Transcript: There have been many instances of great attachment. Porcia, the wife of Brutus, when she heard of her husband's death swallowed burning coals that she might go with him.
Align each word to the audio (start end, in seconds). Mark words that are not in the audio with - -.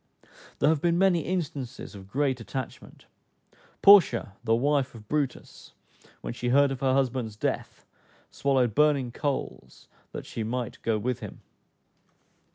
There 0.57 0.69
have 0.69 0.81
been 0.81 0.97
many 0.97 1.19
instances 1.19 1.93
of 1.93 2.09
great 2.09 2.39
attachment. 2.41 3.05
Porcia, 3.83 4.31
the 4.43 4.55
wife 4.55 4.95
of 4.95 5.07
Brutus, 5.07 5.73
when 6.21 6.33
she 6.33 6.49
heard 6.49 6.71
of 6.71 6.79
her 6.79 6.95
husband's 6.95 7.35
death 7.35 7.85
swallowed 8.31 8.73
burning 8.73 9.11
coals 9.11 9.87
that 10.11 10.25
she 10.25 10.41
might 10.41 10.81
go 10.81 10.97
with 10.97 11.19
him. 11.19 11.41